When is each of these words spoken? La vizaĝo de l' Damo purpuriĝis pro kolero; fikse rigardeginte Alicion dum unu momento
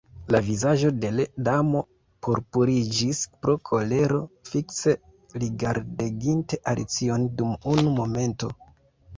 La 0.33 0.39
vizaĝo 0.45 0.87
de 1.01 1.09
l' 1.17 1.25
Damo 1.49 1.81
purpuriĝis 2.27 3.21
pro 3.43 3.55
kolero; 3.71 4.19
fikse 4.53 4.95
rigardeginte 5.45 6.61
Alicion 6.75 7.29
dum 7.43 7.57
unu 7.77 7.95
momento 8.01 8.55